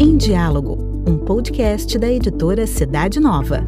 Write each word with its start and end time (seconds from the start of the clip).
Em 0.00 0.16
Diálogo, 0.16 0.76
um 1.06 1.16
podcast 1.16 1.96
da 1.96 2.10
editora 2.10 2.66
Cidade 2.66 3.20
Nova. 3.20 3.64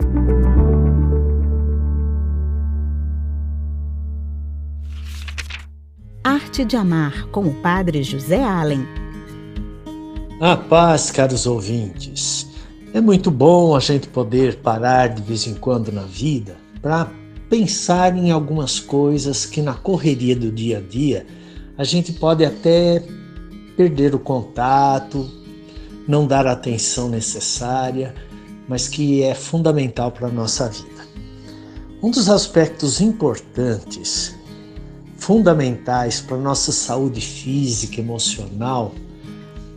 Arte 6.24 6.64
de 6.64 6.76
Amar, 6.76 7.28
com 7.28 7.42
o 7.42 7.54
padre 7.54 8.02
José 8.02 8.42
Allen. 8.42 8.84
A 10.40 10.56
paz, 10.56 11.12
caros 11.12 11.46
ouvintes. 11.46 12.48
É 12.92 13.00
muito 13.00 13.30
bom 13.30 13.76
a 13.76 13.80
gente 13.80 14.08
poder 14.08 14.56
parar 14.56 15.06
de 15.06 15.22
vez 15.22 15.46
em 15.46 15.54
quando 15.54 15.92
na 15.92 16.02
vida 16.02 16.56
para 16.82 17.08
pensar 17.48 18.16
em 18.16 18.32
algumas 18.32 18.80
coisas 18.80 19.46
que 19.46 19.62
na 19.62 19.74
correria 19.74 20.34
do 20.34 20.50
dia 20.50 20.78
a 20.78 20.80
dia 20.80 21.24
a 21.80 21.84
gente 21.84 22.12
pode 22.12 22.44
até 22.44 23.02
perder 23.74 24.14
o 24.14 24.18
contato, 24.18 25.26
não 26.06 26.26
dar 26.26 26.46
a 26.46 26.52
atenção 26.52 27.08
necessária, 27.08 28.14
mas 28.68 28.86
que 28.86 29.22
é 29.22 29.34
fundamental 29.34 30.12
para 30.12 30.28
a 30.28 30.30
nossa 30.30 30.68
vida. 30.68 31.08
Um 32.02 32.10
dos 32.10 32.28
aspectos 32.28 33.00
importantes, 33.00 34.36
fundamentais 35.16 36.20
para 36.20 36.36
a 36.36 36.40
nossa 36.40 36.70
saúde 36.70 37.22
física 37.22 37.98
emocional, 37.98 38.94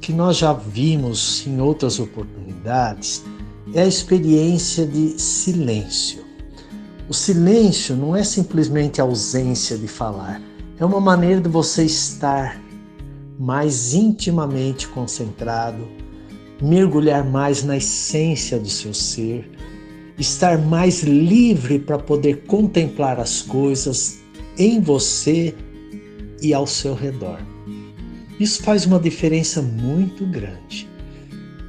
que 0.01 0.11
nós 0.11 0.35
já 0.35 0.51
vimos 0.51 1.47
em 1.47 1.61
outras 1.61 2.01
oportunidades, 2.01 3.23
é 3.73 3.83
a 3.83 3.87
experiência 3.87 4.85
de 4.85 5.17
silêncio. 5.17 6.25
O 7.07 7.13
silêncio 7.13 7.95
não 7.95 8.13
é 8.13 8.25
simplesmente 8.25 8.99
ausência 8.99 9.77
de 9.77 9.87
falar, 9.87 10.41
é 10.79 10.85
uma 10.85 10.99
maneira 10.99 11.39
de 11.39 11.49
você 11.49 11.83
estar 11.83 12.59
mais 13.39 13.93
intimamente 13.93 14.87
concentrado, 14.87 15.87
mergulhar 16.61 17.23
mais 17.23 17.63
na 17.63 17.77
essência 17.77 18.57
do 18.59 18.69
seu 18.69 18.93
ser, 18.93 19.49
estar 20.17 20.57
mais 20.57 21.03
livre 21.03 21.79
para 21.79 21.97
poder 21.97 22.43
contemplar 22.45 23.19
as 23.19 23.41
coisas 23.41 24.19
em 24.57 24.79
você 24.79 25.53
e 26.41 26.53
ao 26.53 26.67
seu 26.67 26.93
redor. 26.93 27.39
Isso 28.39 28.61
faz 28.63 28.85
uma 28.85 28.99
diferença 28.99 29.61
muito 29.61 30.25
grande. 30.25 30.89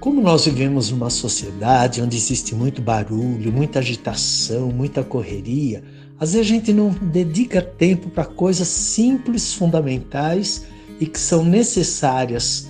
Como 0.01 0.21
nós 0.21 0.45
vivemos 0.45 0.91
numa 0.91 1.09
sociedade 1.09 2.03
onde 2.03 2.17
existe 2.17 2.55
muito 2.55 2.83
barulho, 2.83 3.51
muita 3.53 3.79
agitação, 3.79 4.71
muita 4.71 5.03
correria, 5.03 5.83
às 6.19 6.33
vezes 6.33 6.51
a 6.51 6.55
gente 6.55 6.73
não 6.73 6.91
dedica 6.91 7.61
tempo 7.61 8.09
para 8.09 8.25
coisas 8.25 8.69
simples, 8.69 9.55
fundamentais 9.55 10.65
e 11.01 11.07
que 11.07 11.19
são 11.19 11.45
necessárias 11.45 12.69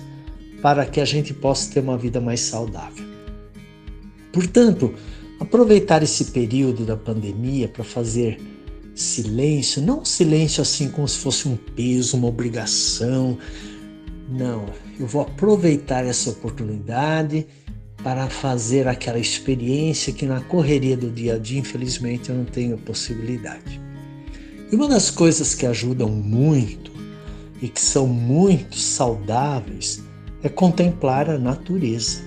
para 0.61 0.85
que 0.85 0.99
a 0.99 1.05
gente 1.05 1.33
possa 1.33 1.71
ter 1.71 1.79
uma 1.79 1.97
vida 1.97 2.19
mais 2.19 2.39
saudável. 2.39 3.05
Portanto, 4.33 4.93
aproveitar 5.39 6.01
esse 6.01 6.25
período 6.25 6.85
da 6.85 6.97
pandemia 6.97 7.67
para 7.67 7.83
fazer 7.83 8.39
silêncio, 8.95 9.81
não 9.81 10.03
silêncio 10.03 10.61
assim 10.61 10.89
como 10.89 11.07
se 11.07 11.19
fosse 11.19 11.47
um 11.47 11.55
peso, 11.55 12.17
uma 12.17 12.27
obrigação, 12.27 13.37
não, 14.29 14.65
eu 14.99 15.05
vou 15.05 15.21
aproveitar 15.21 16.03
essa 16.05 16.31
oportunidade 16.31 17.45
para 18.05 18.29
fazer 18.29 18.87
aquela 18.87 19.17
experiência 19.17 20.13
que 20.13 20.27
na 20.27 20.39
correria 20.39 20.95
do 20.95 21.09
dia 21.09 21.33
a 21.33 21.37
dia, 21.39 21.59
infelizmente, 21.59 22.29
eu 22.29 22.35
não 22.35 22.45
tenho 22.45 22.77
possibilidade. 22.77 23.81
E 24.71 24.75
uma 24.75 24.87
das 24.87 25.09
coisas 25.09 25.55
que 25.55 25.65
ajudam 25.65 26.09
muito 26.09 26.91
e 27.59 27.67
que 27.67 27.81
são 27.81 28.05
muito 28.05 28.77
saudáveis 28.77 30.03
é 30.43 30.49
contemplar 30.49 31.31
a 31.31 31.39
natureza. 31.39 32.21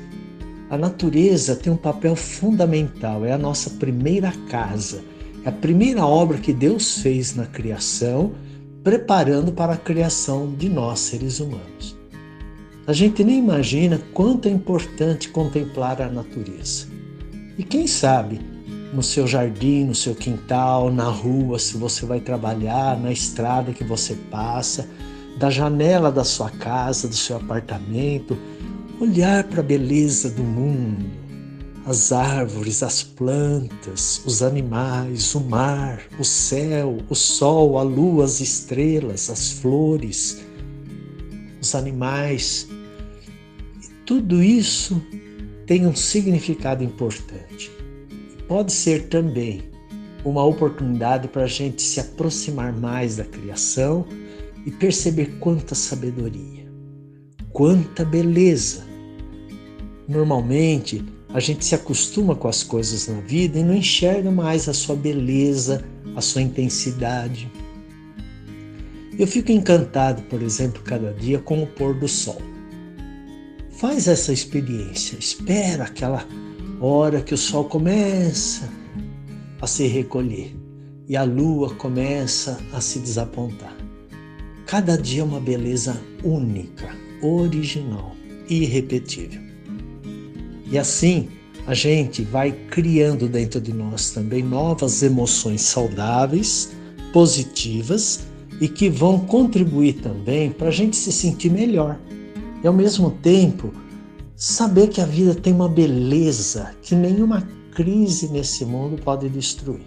A 0.68 0.76
natureza 0.76 1.54
tem 1.54 1.72
um 1.72 1.76
papel 1.76 2.16
fundamental, 2.16 3.24
é 3.24 3.30
a 3.30 3.38
nossa 3.38 3.70
primeira 3.70 4.32
casa, 4.50 5.00
é 5.44 5.48
a 5.48 5.52
primeira 5.52 6.04
obra 6.04 6.38
que 6.38 6.52
Deus 6.52 6.98
fez 6.98 7.36
na 7.36 7.46
criação 7.46 8.32
preparando 8.82 9.52
para 9.52 9.74
a 9.74 9.78
criação 9.78 10.52
de 10.56 10.68
nós, 10.68 10.98
seres 10.98 11.38
humanos. 11.38 11.97
A 12.88 12.94
gente 12.94 13.22
nem 13.22 13.40
imagina 13.40 14.00
quanto 14.14 14.48
é 14.48 14.50
importante 14.50 15.28
contemplar 15.28 16.00
a 16.00 16.08
natureza. 16.08 16.86
E 17.58 17.62
quem 17.62 17.86
sabe, 17.86 18.40
no 18.94 19.02
seu 19.02 19.26
jardim, 19.26 19.84
no 19.84 19.94
seu 19.94 20.14
quintal, 20.14 20.90
na 20.90 21.04
rua, 21.04 21.58
se 21.58 21.76
você 21.76 22.06
vai 22.06 22.18
trabalhar, 22.18 22.98
na 22.98 23.12
estrada 23.12 23.74
que 23.74 23.84
você 23.84 24.14
passa, 24.30 24.88
da 25.38 25.50
janela 25.50 26.10
da 26.10 26.24
sua 26.24 26.48
casa, 26.48 27.06
do 27.06 27.14
seu 27.14 27.36
apartamento, 27.36 28.38
olhar 28.98 29.44
para 29.44 29.60
a 29.60 29.62
beleza 29.62 30.30
do 30.30 30.42
mundo, 30.42 31.04
as 31.84 32.10
árvores, 32.10 32.82
as 32.82 33.02
plantas, 33.02 34.22
os 34.24 34.42
animais, 34.42 35.34
o 35.34 35.40
mar, 35.40 36.00
o 36.18 36.24
céu, 36.24 36.96
o 37.10 37.14
sol, 37.14 37.76
a 37.76 37.82
lua, 37.82 38.24
as 38.24 38.40
estrelas, 38.40 39.28
as 39.28 39.50
flores, 39.50 40.42
os 41.60 41.74
animais. 41.74 42.66
Tudo 44.08 44.42
isso 44.42 45.02
tem 45.66 45.86
um 45.86 45.94
significado 45.94 46.82
importante. 46.82 47.70
Pode 48.48 48.72
ser 48.72 49.08
também 49.08 49.64
uma 50.24 50.42
oportunidade 50.42 51.28
para 51.28 51.42
a 51.42 51.46
gente 51.46 51.82
se 51.82 52.00
aproximar 52.00 52.72
mais 52.72 53.16
da 53.16 53.24
criação 53.24 54.06
e 54.64 54.70
perceber 54.70 55.36
quanta 55.40 55.74
sabedoria, 55.74 56.66
quanta 57.52 58.02
beleza. 58.02 58.82
Normalmente, 60.08 61.04
a 61.28 61.38
gente 61.38 61.62
se 61.62 61.74
acostuma 61.74 62.34
com 62.34 62.48
as 62.48 62.62
coisas 62.62 63.08
na 63.08 63.20
vida 63.20 63.58
e 63.58 63.62
não 63.62 63.74
enxerga 63.74 64.30
mais 64.30 64.70
a 64.70 64.72
sua 64.72 64.96
beleza, 64.96 65.84
a 66.16 66.22
sua 66.22 66.40
intensidade. 66.40 67.52
Eu 69.18 69.26
fico 69.26 69.52
encantado, 69.52 70.22
por 70.22 70.40
exemplo, 70.40 70.80
cada 70.82 71.12
dia 71.12 71.38
com 71.38 71.62
o 71.62 71.66
pôr 71.66 71.92
do 71.92 72.08
sol. 72.08 72.40
Faz 73.78 74.08
essa 74.08 74.32
experiência, 74.32 75.16
espera 75.16 75.84
aquela 75.84 76.26
hora 76.80 77.22
que 77.22 77.32
o 77.32 77.38
sol 77.38 77.66
começa 77.66 78.68
a 79.60 79.68
se 79.68 79.86
recolher 79.86 80.52
e 81.08 81.16
a 81.16 81.22
lua 81.22 81.72
começa 81.76 82.58
a 82.72 82.80
se 82.80 82.98
desapontar. 82.98 83.72
Cada 84.66 84.98
dia 84.98 85.20
é 85.20 85.24
uma 85.24 85.38
beleza 85.38 85.96
única, 86.24 86.92
original, 87.22 88.16
irrepetível. 88.48 89.40
E 90.68 90.76
assim 90.76 91.28
a 91.64 91.72
gente 91.72 92.22
vai 92.22 92.50
criando 92.50 93.28
dentro 93.28 93.60
de 93.60 93.72
nós 93.72 94.10
também 94.10 94.42
novas 94.42 95.04
emoções 95.04 95.62
saudáveis, 95.62 96.72
positivas 97.12 98.26
e 98.60 98.66
que 98.66 98.90
vão 98.90 99.20
contribuir 99.20 100.00
também 100.00 100.50
para 100.50 100.66
a 100.66 100.72
gente 100.72 100.96
se 100.96 101.12
sentir 101.12 101.52
melhor. 101.52 101.96
E 102.62 102.66
ao 102.66 102.72
mesmo 102.72 103.10
tempo, 103.10 103.72
saber 104.34 104.88
que 104.88 105.00
a 105.00 105.06
vida 105.06 105.34
tem 105.34 105.52
uma 105.52 105.68
beleza 105.68 106.74
que 106.82 106.94
nenhuma 106.94 107.42
crise 107.72 108.28
nesse 108.28 108.64
mundo 108.64 109.00
pode 109.02 109.28
destruir. 109.28 109.86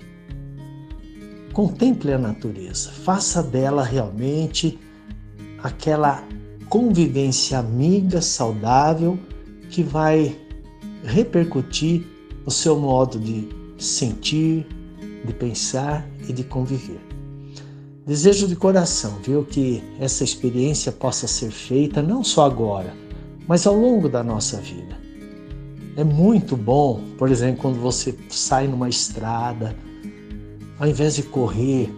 Contemple 1.54 2.14
a 2.14 2.18
natureza, 2.18 2.90
faça 2.90 3.44
dela 3.44 3.84
realmente 3.84 4.80
aquela 5.62 6.24
convivência 6.70 7.60
amiga, 7.60 8.22
saudável, 8.22 9.20
que 9.70 9.84
vai 9.84 10.34
repercutir 11.04 12.06
no 12.46 12.52
seu 12.52 12.80
modo 12.80 13.20
de 13.20 13.50
sentir, 13.78 14.66
de 15.26 15.34
pensar 15.34 16.08
e 16.28 16.34
de 16.34 16.44
conviver. 16.44 17.11
Desejo 18.06 18.48
de 18.48 18.56
coração, 18.56 19.20
viu, 19.24 19.44
que 19.46 19.84
essa 20.00 20.24
experiência 20.24 20.92
possa 20.92 21.28
ser 21.28 21.52
feita 21.52 22.02
não 22.02 22.24
só 22.24 22.46
agora, 22.46 22.94
mas 23.48 23.68
ao 23.68 23.76
longo 23.76 24.10
da 24.10 24.24
nossa 24.24 24.58
vida. 24.58 25.00
É 25.96 26.04
muito 26.04 26.56
bom, 26.58 27.02
por 27.18 27.30
exemplo, 27.30 27.62
quando 27.62 27.80
você 27.80 28.18
sai 28.30 28.68
numa 28.68 28.90
estrada, 28.90 29.76
ao 30.80 30.88
invés 30.88 31.16
de 31.16 31.24
correr, 31.24 31.90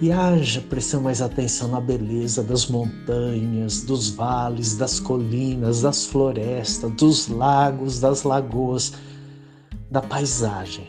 Viaja 0.00 0.60
prestando 0.60 1.04
mais 1.04 1.20
atenção 1.20 1.68
na 1.68 1.80
beleza 1.80 2.40
das 2.42 2.66
montanhas, 2.66 3.82
dos 3.82 4.10
vales, 4.10 4.76
das 4.76 5.00
colinas, 5.00 5.82
das 5.82 6.06
florestas, 6.06 6.90
dos 6.92 7.26
lagos, 7.26 7.98
das 7.98 8.22
lagoas, 8.22 8.92
da 9.90 10.00
paisagem. 10.00 10.86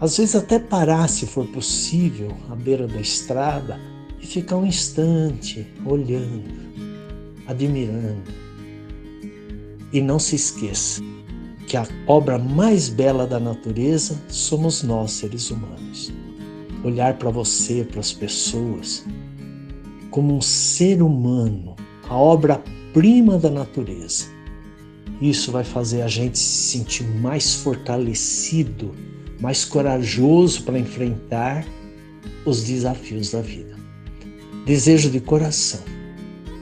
Às 0.00 0.16
vezes 0.16 0.34
até 0.34 0.58
parar, 0.58 1.08
se 1.08 1.26
for 1.26 1.46
possível, 1.46 2.34
à 2.48 2.56
beira 2.56 2.86
da 2.86 3.00
estrada 3.00 3.78
e 4.20 4.26
ficar 4.26 4.56
um 4.56 4.66
instante 4.66 5.66
olhando, 5.84 6.44
admirando. 7.46 8.32
E 9.92 10.00
não 10.00 10.18
se 10.18 10.36
esqueça 10.36 11.02
que 11.66 11.76
a 11.76 11.86
obra 12.06 12.38
mais 12.38 12.88
bela 12.88 13.26
da 13.26 13.38
natureza 13.38 14.20
somos 14.28 14.82
nós, 14.82 15.12
seres 15.12 15.50
humanos 15.50 16.12
olhar 16.84 17.14
para 17.18 17.30
você, 17.30 17.84
para 17.84 18.00
as 18.00 18.12
pessoas 18.12 19.04
como 20.10 20.36
um 20.36 20.40
ser 20.40 21.02
humano, 21.02 21.76
a 22.08 22.16
obra-prima 22.16 23.38
da 23.38 23.48
natureza. 23.48 24.26
Isso 25.20 25.52
vai 25.52 25.62
fazer 25.62 26.02
a 26.02 26.08
gente 26.08 26.36
se 26.36 26.78
sentir 26.78 27.04
mais 27.04 27.54
fortalecido, 27.54 28.92
mais 29.40 29.64
corajoso 29.64 30.62
para 30.64 30.78
enfrentar 30.78 31.64
os 32.44 32.62
desafios 32.62 33.30
da 33.30 33.40
vida. 33.40 33.74
Desejo 34.66 35.10
de 35.10 35.20
coração 35.20 35.80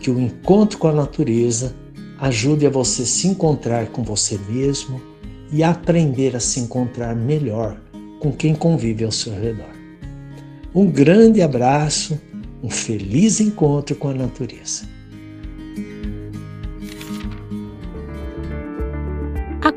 que 0.01 0.11
o 0.11 0.21
encontro 0.21 0.79
com 0.79 0.89
a 0.89 0.93
natureza 0.93 1.75
ajude 2.19 2.67
a 2.67 2.71
você 2.71 3.05
se 3.05 3.27
encontrar 3.27 3.89
com 3.89 4.03
você 4.03 4.39
mesmo 4.49 5.01
e 5.53 5.63
aprender 5.63 6.37
a 6.37 6.41
se 6.41 6.61
encontrar 6.61 7.15
melhor 7.15 7.81
com 8.21 8.33
quem 8.33 8.55
convive 8.55 9.05
ao 9.05 9.13
seu 9.13 9.33
redor. 9.33 9.71
Um 10.75 10.91
grande 10.91 11.41
abraço, 11.43 12.21
um 12.63 12.71
feliz 12.71 13.41
encontro 13.41 13.97
com 13.97 14.09
a 14.09 14.15
natureza. 14.15 14.98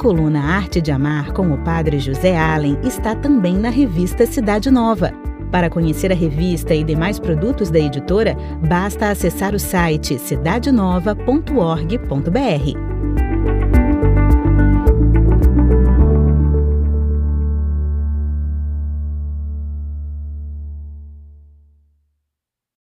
coluna 0.01 0.41
Arte 0.41 0.81
de 0.81 0.91
Amar 0.91 1.31
com 1.31 1.53
o 1.53 1.57
padre 1.59 1.99
José 1.99 2.35
Allen 2.35 2.75
está 2.83 3.13
também 3.13 3.53
na 3.53 3.69
revista 3.69 4.25
Cidade 4.25 4.71
Nova. 4.71 5.13
Para 5.51 5.69
conhecer 5.69 6.11
a 6.11 6.15
revista 6.15 6.73
e 6.73 6.83
demais 6.83 7.19
produtos 7.19 7.69
da 7.69 7.77
editora, 7.77 8.35
basta 8.67 9.11
acessar 9.11 9.53
o 9.53 9.59
site 9.59 10.17
cidadenova.org.br. 10.17 12.91